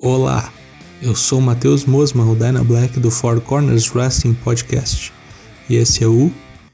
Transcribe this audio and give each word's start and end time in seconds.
Olá, 0.00 0.52
eu 1.02 1.12
sou 1.16 1.40
Matheus 1.40 1.84
Mosman, 1.84 2.30
o 2.30 2.36
Dyna 2.36 2.62
Black 2.62 3.00
do 3.00 3.10
Four 3.10 3.40
Corners 3.40 3.92
Wrestling 3.92 4.32
Podcast. 4.32 5.12
E 5.68 5.74
esse 5.74 6.04
é 6.04 6.06
o. 6.06 6.30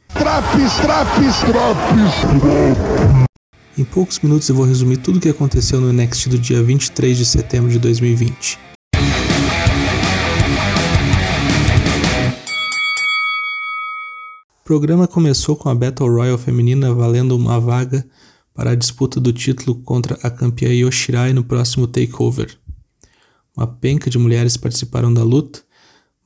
Traps, 0.09 0.75
traps, 0.83 1.39
traps! 1.39 3.29
Em 3.79 3.85
poucos 3.85 4.21
minutos 4.21 4.47
eu 4.51 4.55
vou 4.55 4.67
resumir 4.67 4.99
tudo 4.99 5.17
o 5.17 5.21
que 5.23 5.31
aconteceu 5.31 5.81
no 5.81 5.91
NXT 5.91 6.29
do 6.29 6.39
dia 6.39 6.63
23 6.63 7.17
de 7.17 7.25
setembro 7.25 7.71
de 7.71 7.79
2020. 7.79 8.59
O 14.61 14.65
programa 14.65 15.09
começou 15.09 15.57
com 15.57 15.71
a 15.71 15.75
Battle 15.75 16.11
Royal 16.11 16.37
feminina 16.37 16.93
valendo 16.93 17.35
uma 17.35 17.59
vaga 17.59 18.05
para 18.53 18.73
a 18.73 18.75
disputa 18.75 19.19
do 19.19 19.33
título 19.33 19.77
contra 19.77 20.19
a 20.23 20.31
campeã 20.31 20.69
Yoshirai 20.69 21.33
no 21.33 21.43
próximo 21.43 21.87
Takeover. 21.87 22.63
Uma 23.57 23.67
penca 23.67 24.11
de 24.11 24.19
mulheres 24.19 24.57
participaram 24.57 25.13
da 25.13 25.23
luta, 25.23 25.63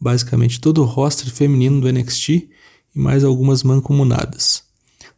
basicamente 0.00 0.60
todo 0.60 0.82
o 0.82 0.84
roster 0.84 1.30
feminino 1.30 1.80
do 1.80 1.92
NXT 1.92 2.28
e 2.28 2.48
mais 2.94 3.24
algumas 3.24 3.62
mancomunadas. 3.62 4.62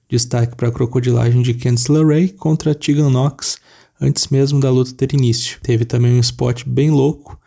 Destaque 0.09 0.57
para 0.57 0.69
a 0.69 0.73
crocodilagem 0.73 1.41
de 1.43 1.55
Candice 1.55 1.93
LeRae 1.93 2.31
contra 2.31 2.75
Tegan 2.75 3.11
Knox 3.11 3.59
antes 4.01 4.29
mesmo 4.29 4.59
da 4.59 4.71
luta 4.71 4.93
ter 4.95 5.15
início. 5.15 5.61
Teve 5.63 5.85
também 5.85 6.15
um 6.15 6.21
spot 6.21 6.65
bem 6.67 6.91
louco 6.91 7.39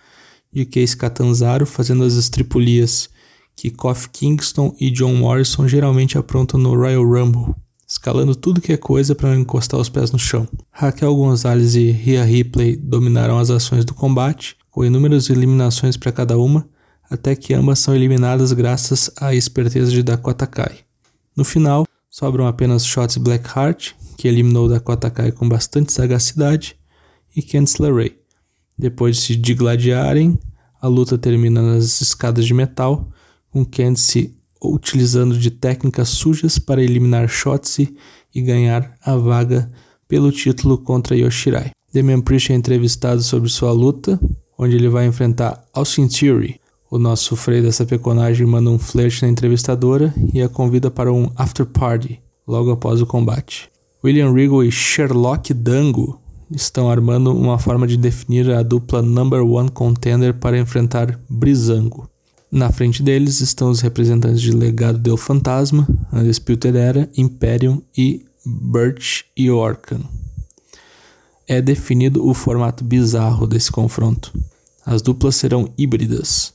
de 0.52 0.66
Case 0.66 0.95
Catanzaro 0.95 1.66
fazendo 1.66 2.04
as 2.04 2.14
estripulias 2.14 3.09
que 3.56 3.72
Kofi 3.72 4.09
Kingston 4.09 4.76
e 4.80 4.90
John 4.92 5.16
Morrison 5.16 5.68
geralmente 5.68 6.18
aprontam 6.18 6.59
no 6.59 6.76
Royal 6.76 7.04
Rumble, 7.04 7.54
escalando 7.88 8.36
tudo 8.36 8.62
que 8.62 8.73
é 8.73 8.78
coisa 8.78 9.14
para 9.16 9.30
não 9.30 9.42
encostar 9.42 9.80
os 9.80 9.90
pés 9.90 10.12
no 10.12 10.20
chão. 10.20 10.48
Raquel 10.72 11.16
Gonzalez 11.16 11.76
e 11.76 11.92
Rhea 11.92 12.23
Ripley 12.23 12.76
dominaram 12.76 13.38
as 13.38 13.50
ações 13.50 13.84
do 13.86 13.94
combate, 13.94 14.56
com 14.73 14.84
inúmeras 14.84 15.30
eliminações 15.30 15.95
para 15.95 16.12
cada 16.12 16.36
uma, 16.36 16.68
até 17.08 17.36
que 17.36 17.54
ambas 17.54 17.77
são 17.77 17.95
eliminadas 17.95 18.52
graças 18.53 19.11
à 19.22 19.36
esperteza 19.36 19.92
de 19.92 20.02
Dakota 20.02 20.48
Kai. 20.48 20.80
No 21.38 21.45
final, 21.45 21.86
sobram 22.09 22.48
apenas 22.48 22.83
Shots 22.83 23.17
Blackheart, 23.17 23.94
que 24.17 24.28
eliminou 24.28 24.67
Dakota 24.67 25.11
Kai 25.11 25.31
com 25.31 25.48
bastante 25.48 25.94
sagacidade, 25.94 26.75
e 27.36 27.44
Candice 27.44 27.80
LeRae. 27.81 28.16
Depois 28.75 29.17
de 29.17 29.22
se 29.22 29.36
digladiarem, 29.36 30.39
a 30.81 30.88
luta 30.88 31.20
termina 31.20 31.61
nas 31.61 32.02
escadas 32.02 32.44
de 32.44 32.53
metal, 32.55 33.08
com 33.52 33.64
Candice 33.64 34.36
utilizando 34.59 35.38
de 35.38 35.52
técnicas 35.52 36.09
sujas 36.09 36.58
para 36.58 36.81
eliminar 36.81 37.30
Shotzi 37.30 37.95
e 38.33 38.42
ganhar 38.42 38.95
a 39.05 39.16
vaga 39.16 39.70
pelo 40.08 40.31
título 40.31 40.80
contra 40.80 41.16
Yoshirai. 41.16 41.70
Damian 41.94 42.22
Priest 42.22 42.52
é 42.52 42.55
entrevistado 42.55 43.22
sobre 43.22 43.50
sua 43.50 43.72
luta, 43.72 44.20
onde 44.58 44.76
ele 44.76 44.90
vai 44.90 45.06
enfrentar 45.06 45.64
Austin 45.73 46.08
Theory. 46.08 46.59
O 46.90 47.00
nosso 47.00 47.36
freio 47.36 47.64
dessa 47.64 47.86
peconagem 47.86 48.46
manda 48.46 48.70
um 48.70 48.78
flerte 48.78 49.23
na 49.23 49.30
entrevistadora 49.30 50.14
e 50.34 50.42
a 50.42 50.50
convida 50.50 50.92
para 50.92 51.12
um 51.12 51.30
after 51.36 51.66
party 51.66 52.22
logo 52.48 52.72
após 52.72 53.02
o 53.02 53.06
combate. 53.06 53.70
William 54.04 54.32
Regal 54.32 54.64
e 54.64 54.72
Sherlock 54.72 55.54
Dango 55.54 56.20
estão 56.52 56.90
armando 56.90 57.36
uma 57.36 57.58
forma 57.58 57.88
de 57.88 57.98
definir 57.98 58.52
a 58.52 58.62
dupla 58.62 59.02
number 59.02 59.42
one 59.42 59.72
contender 59.72 60.34
para 60.34 60.58
enfrentar 60.58 61.20
Brizango. 61.30 62.08
Na 62.52 62.72
frente 62.72 63.02
deles 63.02 63.40
estão 63.42 63.72
os 63.72 63.82
representantes 63.82 64.42
de 64.42 64.52
Legado 64.52 65.00
del 65.00 65.17
Fantasma, 65.17 65.88
Undisputed 66.12 66.78
Era, 66.78 67.10
Imperium 67.17 67.82
e 67.98 68.23
Birch 68.45 69.26
e 69.36 69.50
Orkan. 69.50 70.02
É 71.47 71.61
definido 71.61 72.27
o 72.27 72.33
formato 72.33 72.83
bizarro 72.83 73.45
desse 73.45 73.72
confronto. 73.72 74.33
As 74.86 75.02
duplas 75.02 75.36
serão 75.36 75.69
híbridas. 75.77 76.53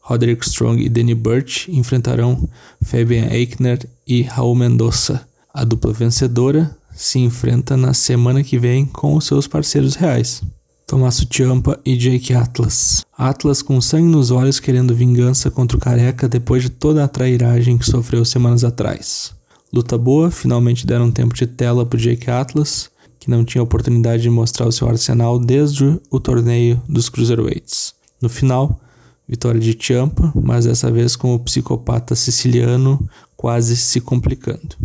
Roderick 0.00 0.46
Strong 0.46 0.82
e 0.82 0.88
Danny 0.88 1.14
Burch 1.14 1.70
enfrentarão 1.70 2.48
Fabian 2.82 3.26
Eichner 3.30 3.86
e 4.06 4.22
Raul 4.22 4.54
Mendoza. 4.54 5.26
A 5.52 5.64
dupla 5.64 5.92
vencedora 5.92 6.76
se 6.94 7.18
enfrenta 7.18 7.76
na 7.76 7.92
semana 7.92 8.42
que 8.42 8.58
vem 8.58 8.86
com 8.86 9.14
os 9.16 9.26
seus 9.26 9.46
parceiros 9.46 9.96
reais. 9.96 10.42
Tommaso 10.86 11.26
Ciampa 11.30 11.78
e 11.84 11.96
Jake 11.96 12.32
Atlas. 12.32 13.04
Atlas 13.16 13.60
com 13.60 13.78
sangue 13.80 14.08
nos 14.08 14.30
olhos 14.30 14.58
querendo 14.58 14.94
vingança 14.94 15.50
contra 15.50 15.76
o 15.76 15.80
Careca 15.80 16.26
depois 16.26 16.62
de 16.62 16.70
toda 16.70 17.04
a 17.04 17.08
trairagem 17.08 17.76
que 17.76 17.84
sofreu 17.84 18.24
semanas 18.24 18.64
atrás. 18.64 19.32
Luta 19.70 19.98
boa, 19.98 20.30
finalmente 20.30 20.86
deram 20.86 21.10
tempo 21.10 21.34
de 21.34 21.46
tela 21.46 21.84
pro 21.84 21.98
Jake 21.98 22.30
Atlas, 22.30 22.88
que 23.28 23.30
não 23.30 23.44
tinha 23.44 23.62
oportunidade 23.62 24.22
de 24.22 24.30
mostrar 24.30 24.66
o 24.66 24.72
seu 24.72 24.88
arsenal 24.88 25.38
desde 25.38 26.00
o 26.10 26.18
torneio 26.18 26.82
dos 26.88 27.10
Cruiserweights. 27.10 27.92
No 28.22 28.28
final, 28.30 28.80
vitória 29.28 29.60
de 29.60 29.76
Ciampa, 29.78 30.32
mas 30.34 30.64
dessa 30.64 30.90
vez 30.90 31.14
com 31.14 31.34
o 31.34 31.38
psicopata 31.38 32.14
siciliano 32.14 33.06
quase 33.36 33.76
se 33.76 34.00
complicando. 34.00 34.76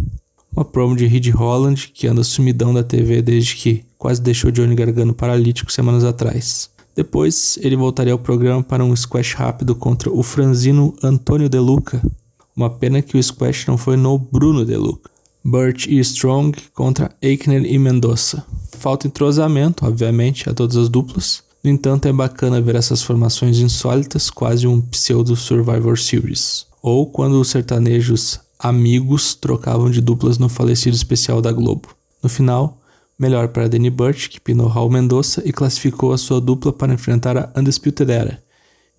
Uma 0.51 0.65
promo 0.65 0.93
de 0.93 1.07
Reed 1.07 1.29
Holland, 1.29 1.89
que 1.93 2.05
anda 2.05 2.21
sumidão 2.21 2.73
da 2.73 2.83
TV 2.83 3.21
desde 3.21 3.55
que 3.55 3.85
quase 3.97 4.21
deixou 4.21 4.51
Johnny 4.51 4.75
Gargano 4.75 5.13
paralítico 5.13 5.71
semanas 5.71 6.03
atrás. 6.03 6.69
Depois, 6.93 7.57
ele 7.61 7.77
voltaria 7.77 8.11
ao 8.11 8.19
programa 8.19 8.61
para 8.61 8.83
um 8.83 8.93
squash 8.93 9.35
rápido 9.35 9.73
contra 9.73 10.11
o 10.11 10.21
franzino 10.21 10.93
Antônio 11.01 11.47
De 11.47 11.59
Luca. 11.59 12.01
Uma 12.53 12.69
pena 12.69 13.01
que 13.01 13.17
o 13.17 13.23
squash 13.23 13.65
não 13.67 13.77
foi 13.77 13.95
no 13.95 14.19
Bruno 14.19 14.65
De 14.65 14.75
Luca. 14.75 15.12
Burt 15.45 15.87
e 15.87 15.99
Strong 15.99 16.57
contra 16.73 17.11
Eichner 17.21 17.65
e 17.65 17.77
Mendoza. 17.77 18.45
Falta 18.79 19.07
entrosamento, 19.07 19.85
obviamente, 19.85 20.49
a 20.49 20.53
todas 20.53 20.77
as 20.77 20.87
duplas. 20.87 21.43
No 21.61 21.69
entanto, 21.69 22.07
é 22.07 22.13
bacana 22.13 22.61
ver 22.61 22.75
essas 22.75 23.03
formações 23.03 23.57
insólitas, 23.59 24.29
quase 24.29 24.65
um 24.67 24.79
pseudo 24.79 25.35
Survivor 25.35 25.99
Series. 25.99 26.65
Ou 26.81 27.05
quando 27.07 27.41
os 27.41 27.49
sertanejos 27.49 28.39
amigos 28.57 29.35
trocavam 29.35 29.91
de 29.91 29.99
duplas 29.99 30.37
no 30.37 30.47
falecido 30.47 30.95
especial 30.95 31.41
da 31.41 31.51
Globo. 31.51 31.89
No 32.21 32.29
final, 32.29 32.77
melhor 33.19 33.49
para 33.49 33.67
Danny 33.67 33.89
Burch, 33.89 34.29
que 34.29 34.39
pinou 34.39 34.67
Raul 34.67 34.89
Mendoza 34.89 35.41
e 35.45 35.51
classificou 35.51 36.13
a 36.13 36.17
sua 36.17 36.39
dupla 36.39 36.71
para 36.71 36.93
enfrentar 36.93 37.37
a 37.37 37.51
Undisputed 37.57 38.09
Era, 38.09 38.41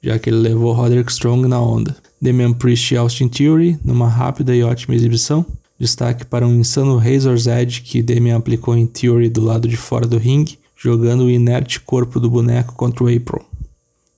já 0.02 0.18
que 0.18 0.28
ele 0.28 0.40
levou 0.40 0.74
Roderick 0.74 1.10
Strong 1.10 1.48
na 1.48 1.58
onda. 1.58 1.96
Damian 2.20 2.52
Priest 2.52 2.92
e 2.92 2.98
Austin 2.98 3.28
Theory, 3.28 3.78
numa 3.82 4.08
rápida 4.08 4.54
e 4.54 4.62
ótima 4.62 4.94
exibição. 4.94 5.46
Destaque 5.78 6.24
para 6.24 6.46
um 6.46 6.60
insano 6.60 6.96
Razor's 6.96 7.46
Edge 7.46 7.82
que 7.82 8.02
Damian 8.02 8.36
aplicou 8.36 8.76
em 8.76 8.86
Theory 8.86 9.28
do 9.28 9.42
lado 9.42 9.66
de 9.66 9.76
fora 9.76 10.06
do 10.06 10.18
ringue, 10.18 10.58
jogando 10.76 11.24
o 11.24 11.30
inerte 11.30 11.80
corpo 11.80 12.20
do 12.20 12.30
boneco 12.30 12.74
contra 12.74 13.04
o 13.04 13.08
April. 13.08 13.44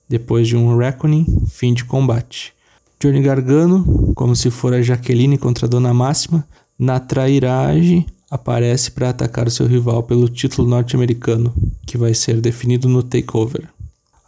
Depois 0.07 0.47
de 0.47 0.55
um 0.55 0.77
Reckoning, 0.77 1.25
fim 1.49 1.73
de 1.73 1.83
combate. 1.83 2.53
Johnny 2.99 3.21
Gargano, 3.21 4.13
como 4.15 4.35
se 4.35 4.49
for 4.49 4.73
a 4.73 4.81
Jaqueline 4.81 5.37
contra 5.37 5.65
a 5.65 5.69
Dona 5.69 5.93
Máxima, 5.93 6.47
na 6.77 6.99
trairagem, 6.99 8.05
aparece 8.29 8.91
para 8.91 9.09
atacar 9.09 9.49
seu 9.49 9.67
rival 9.67 10.03
pelo 10.03 10.27
título 10.27 10.67
norte-americano, 10.67 11.53
que 11.85 11.97
vai 11.97 12.13
ser 12.13 12.39
definido 12.41 12.87
no 12.87 13.01
Takeover. 13.03 13.69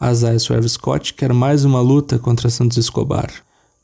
Isaiah 0.01 0.39
Swerve 0.39 0.69
Scott 0.69 1.13
quer 1.13 1.33
mais 1.33 1.65
uma 1.65 1.81
luta 1.81 2.17
contra 2.17 2.49
Santos 2.49 2.77
Escobar, 2.77 3.31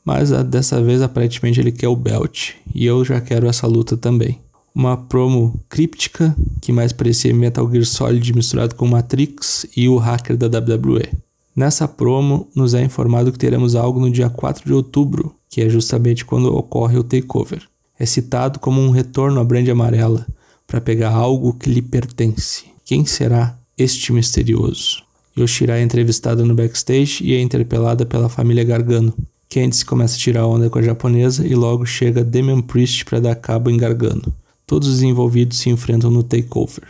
mas 0.06 0.30
dessa 0.44 0.82
vez 0.82 1.02
aparentemente 1.02 1.60
ele 1.60 1.70
quer 1.70 1.88
o 1.88 1.94
belt, 1.94 2.52
e 2.74 2.86
eu 2.86 3.04
já 3.04 3.20
quero 3.20 3.46
essa 3.46 3.66
luta 3.66 3.94
também. 3.94 4.38
Uma 4.74 4.96
promo 4.96 5.60
críptica 5.68 6.34
que 6.62 6.72
mais 6.72 6.92
parecia 6.92 7.34
Metal 7.34 7.70
Gear 7.70 7.84
Solid 7.84 8.32
misturado 8.32 8.74
com 8.74 8.86
Matrix 8.86 9.66
e 9.76 9.88
o 9.88 9.96
hacker 9.96 10.36
da 10.36 10.46
WWE. 10.46 11.12
Nessa 11.54 11.88
promo, 11.88 12.48
nos 12.54 12.72
é 12.72 12.82
informado 12.82 13.32
que 13.32 13.38
teremos 13.38 13.74
algo 13.74 14.00
no 14.00 14.10
dia 14.10 14.30
4 14.30 14.64
de 14.64 14.72
outubro, 14.72 15.34
que 15.50 15.60
é 15.60 15.68
justamente 15.68 16.24
quando 16.24 16.54
ocorre 16.54 16.96
o 16.96 17.04
takeover 17.04 17.66
é 17.98 18.04
citado 18.04 18.58
como 18.58 18.80
um 18.80 18.90
retorno 18.90 19.40
à 19.40 19.44
brand 19.44 19.68
amarela 19.68 20.26
para 20.66 20.80
pegar 20.80 21.10
algo 21.10 21.54
que 21.54 21.70
lhe 21.70 21.82
pertence. 21.82 22.64
Quem 22.84 23.04
será 23.04 23.58
este 23.76 24.12
misterioso? 24.12 25.02
Yoshira 25.36 25.78
é 25.78 25.82
entrevistada 25.82 26.44
no 26.44 26.54
backstage 26.54 27.22
e 27.22 27.34
é 27.34 27.40
interpelada 27.40 28.06
pela 28.06 28.28
família 28.28 28.64
Gargano. 28.64 29.14
Candice 29.56 29.86
começa 29.86 30.16
a 30.16 30.18
tirar 30.18 30.46
onda 30.46 30.68
com 30.68 30.78
a 30.78 30.82
japonesa 30.82 31.46
e 31.46 31.54
logo 31.54 31.86
chega 31.86 32.22
Damian 32.22 32.60
Priest 32.60 33.06
para 33.06 33.18
dar 33.18 33.34
cabo 33.36 33.70
em 33.70 33.78
Gargano. 33.78 34.22
Todos 34.66 34.86
os 34.86 35.00
envolvidos 35.00 35.56
se 35.56 35.70
enfrentam 35.70 36.10
no 36.10 36.22
takeover. 36.22 36.88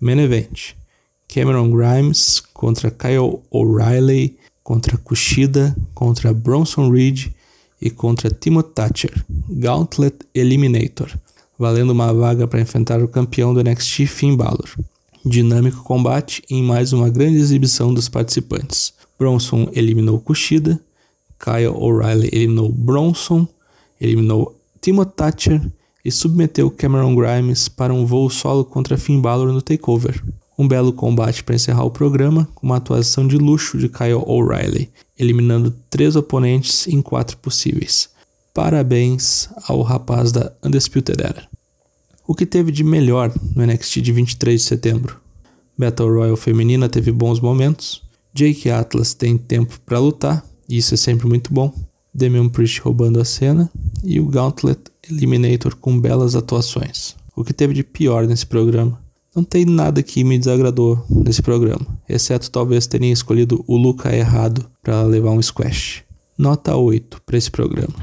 Main 0.00 0.20
Event: 0.20 0.74
Cameron 1.26 1.68
Grimes 1.68 2.40
contra 2.54 2.92
Kyle 2.92 3.40
O'Reilly 3.50 4.36
contra 4.62 4.96
Kushida 4.96 5.76
contra 5.94 6.32
Bronson 6.32 6.92
Reed 6.92 7.26
e 7.82 7.90
contra 7.90 8.30
Timothy 8.30 8.70
Thatcher, 8.72 9.24
Gauntlet 9.50 10.14
Eliminator, 10.32 11.12
valendo 11.58 11.90
uma 11.90 12.14
vaga 12.14 12.46
para 12.46 12.60
enfrentar 12.60 13.02
o 13.02 13.08
campeão 13.08 13.52
do 13.52 13.60
NXT 13.64 14.06
Finn 14.06 14.36
Balor. 14.36 14.70
Dinâmico 15.24 15.82
combate 15.82 16.40
em 16.48 16.62
mais 16.62 16.92
uma 16.92 17.10
grande 17.10 17.38
exibição 17.38 17.92
dos 17.92 18.08
participantes. 18.08 18.94
Bronson 19.18 19.68
eliminou 19.72 20.20
Kushida, 20.20 20.80
Kyle 21.38 21.68
O'Reilly 21.68 22.30
eliminou 22.32 22.70
Bronson, 22.70 23.46
eliminou 24.00 24.58
Timothy 24.80 25.12
Thatcher 25.12 25.72
e 26.04 26.10
submeteu 26.10 26.70
Cameron 26.70 27.14
Grimes 27.14 27.68
para 27.68 27.92
um 27.92 28.06
voo 28.06 28.30
solo 28.30 28.64
contra 28.64 28.96
Finn 28.96 29.20
Balor 29.20 29.52
no 29.52 29.60
Takeover. 29.60 30.22
Um 30.58 30.66
belo 30.66 30.92
combate 30.92 31.44
para 31.44 31.54
encerrar 31.54 31.84
o 31.84 31.90
programa, 31.90 32.48
com 32.54 32.66
uma 32.66 32.76
atuação 32.76 33.26
de 33.26 33.36
luxo 33.36 33.76
de 33.76 33.88
Kyle 33.88 34.14
O'Reilly, 34.14 34.90
eliminando 35.18 35.74
três 35.90 36.16
oponentes 36.16 36.86
em 36.86 37.02
quatro 37.02 37.36
possíveis. 37.38 38.08
Parabéns 38.54 39.50
ao 39.68 39.82
rapaz 39.82 40.32
da 40.32 40.50
Undisputed 40.64 41.20
Era. 41.20 41.46
O 42.26 42.34
que 42.34 42.46
teve 42.46 42.72
de 42.72 42.82
melhor 42.82 43.32
no 43.54 43.66
NXT 43.66 44.00
de 44.00 44.12
23 44.12 44.60
de 44.60 44.66
setembro? 44.66 45.20
Battle 45.76 46.08
Royal 46.08 46.36
feminina 46.36 46.88
teve 46.88 47.12
bons 47.12 47.38
momentos. 47.38 48.02
Jake 48.32 48.70
Atlas 48.70 49.12
tem 49.12 49.36
tempo 49.36 49.78
para 49.84 49.98
lutar, 49.98 50.44
isso 50.68 50.94
é 50.94 50.96
sempre 50.96 51.26
muito 51.26 51.52
bom. 51.52 51.72
Damian 52.12 52.48
Priest 52.48 52.80
roubando 52.80 53.20
a 53.20 53.24
cena 53.24 53.70
e 54.02 54.18
o 54.18 54.26
Gauntlet 54.26 54.80
Eliminator 55.10 55.76
com 55.76 55.98
belas 55.98 56.34
atuações. 56.34 57.14
O 57.34 57.44
que 57.44 57.52
teve 57.52 57.74
de 57.74 57.84
pior 57.84 58.26
nesse 58.26 58.46
programa? 58.46 58.98
Não 59.34 59.44
tem 59.44 59.66
nada 59.66 60.02
que 60.02 60.24
me 60.24 60.38
desagradou 60.38 61.04
nesse 61.10 61.42
programa, 61.42 61.86
exceto 62.08 62.50
talvez 62.50 62.86
terem 62.86 63.12
escolhido 63.12 63.62
o 63.66 63.76
Luca 63.76 64.16
errado 64.16 64.64
para 64.82 65.02
levar 65.02 65.30
um 65.30 65.42
squash. 65.42 66.02
Nota 66.38 66.74
8 66.74 67.20
para 67.26 67.36
esse 67.36 67.50
programa. 67.50 67.94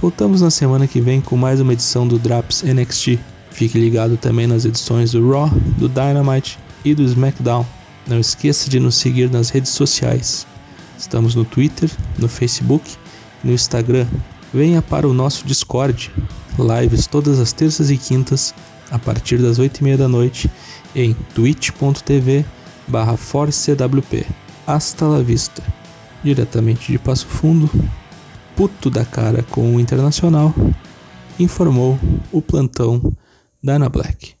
Voltamos 0.00 0.40
na 0.40 0.50
semana 0.50 0.88
que 0.88 1.00
vem 1.00 1.20
com 1.20 1.36
mais 1.36 1.60
uma 1.60 1.72
edição 1.72 2.06
do 2.06 2.18
Drops 2.18 2.62
NXT. 2.62 3.20
Fique 3.52 3.78
ligado 3.78 4.16
também 4.16 4.48
nas 4.48 4.64
edições 4.64 5.12
do 5.12 5.30
Raw, 5.30 5.48
do 5.78 5.88
Dynamite 5.88 6.58
e 6.84 6.92
do 6.92 7.04
SmackDown. 7.04 7.64
Não 8.08 8.18
esqueça 8.18 8.68
de 8.68 8.80
nos 8.80 8.96
seguir 8.96 9.30
nas 9.30 9.50
redes 9.50 9.70
sociais. 9.70 10.44
Estamos 11.04 11.34
no 11.34 11.44
Twitter, 11.44 11.90
no 12.18 12.28
Facebook 12.28 12.96
no 13.44 13.52
Instagram. 13.52 14.06
Venha 14.52 14.80
para 14.80 15.06
o 15.06 15.12
nosso 15.12 15.46
Discord. 15.46 16.10
Lives 16.58 17.06
todas 17.06 17.38
as 17.38 17.52
terças 17.52 17.90
e 17.90 17.98
quintas 17.98 18.54
a 18.90 18.98
partir 18.98 19.36
das 19.36 19.58
8h30 19.58 19.96
da 19.98 20.08
noite 20.08 20.50
em 20.96 21.12
twitch.tv 21.34 22.46
barra 22.88 23.18
forcewp. 23.18 24.26
Hasta 24.66 25.06
la 25.06 25.20
vista. 25.20 25.62
Diretamente 26.22 26.90
de 26.90 26.98
Passo 26.98 27.26
Fundo, 27.26 27.70
puto 28.56 28.88
da 28.88 29.04
cara 29.04 29.42
com 29.42 29.76
o 29.76 29.80
Internacional, 29.80 30.54
informou 31.38 31.98
o 32.32 32.40
plantão 32.40 33.14
da 33.62 33.74
Ana 33.74 33.90
Black. 33.90 34.33